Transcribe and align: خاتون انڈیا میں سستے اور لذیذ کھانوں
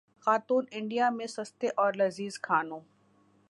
خاتون 0.19 0.65
انڈیا 0.71 1.09
میں 1.09 1.27
سستے 1.27 1.67
اور 1.77 1.93
لذیذ 1.93 2.39
کھانوں 2.39 2.79